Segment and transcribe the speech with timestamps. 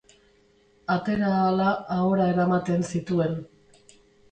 [0.93, 3.39] Atera ahala ahora eramaten zituen.